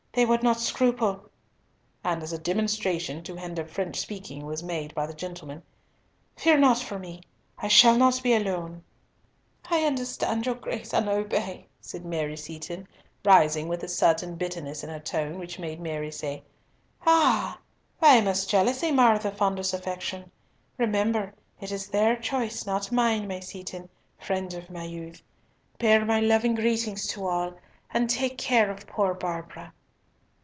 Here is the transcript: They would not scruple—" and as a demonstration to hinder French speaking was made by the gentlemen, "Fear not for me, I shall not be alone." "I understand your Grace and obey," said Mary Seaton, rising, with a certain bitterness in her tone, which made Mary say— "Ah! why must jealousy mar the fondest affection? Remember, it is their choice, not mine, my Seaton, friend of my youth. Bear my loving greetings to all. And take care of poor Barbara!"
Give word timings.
They 0.13 0.25
would 0.25 0.43
not 0.43 0.59
scruple—" 0.59 1.29
and 2.03 2.21
as 2.21 2.33
a 2.33 2.37
demonstration 2.37 3.23
to 3.23 3.35
hinder 3.37 3.63
French 3.63 3.97
speaking 3.97 4.45
was 4.45 4.61
made 4.61 4.93
by 4.93 5.05
the 5.05 5.13
gentlemen, 5.13 5.63
"Fear 6.35 6.57
not 6.57 6.79
for 6.79 6.99
me, 6.99 7.21
I 7.59 7.69
shall 7.69 7.95
not 7.95 8.21
be 8.21 8.33
alone." 8.33 8.83
"I 9.69 9.85
understand 9.85 10.45
your 10.45 10.55
Grace 10.55 10.93
and 10.93 11.07
obey," 11.07 11.69
said 11.79 12.03
Mary 12.03 12.35
Seaton, 12.35 12.89
rising, 13.23 13.69
with 13.69 13.83
a 13.83 13.87
certain 13.87 14.35
bitterness 14.35 14.83
in 14.83 14.89
her 14.89 14.99
tone, 14.99 15.39
which 15.39 15.59
made 15.59 15.79
Mary 15.79 16.11
say— 16.11 16.43
"Ah! 17.05 17.57
why 17.99 18.19
must 18.19 18.49
jealousy 18.49 18.91
mar 18.91 19.17
the 19.17 19.31
fondest 19.31 19.73
affection? 19.73 20.29
Remember, 20.77 21.33
it 21.61 21.71
is 21.71 21.87
their 21.87 22.17
choice, 22.17 22.65
not 22.65 22.91
mine, 22.91 23.29
my 23.29 23.39
Seaton, 23.39 23.87
friend 24.19 24.53
of 24.55 24.69
my 24.69 24.83
youth. 24.83 25.21
Bear 25.79 26.03
my 26.03 26.19
loving 26.19 26.55
greetings 26.55 27.07
to 27.07 27.25
all. 27.25 27.53
And 27.91 28.09
take 28.09 28.37
care 28.37 28.69
of 28.69 28.85
poor 28.87 29.13
Barbara!" 29.13 29.71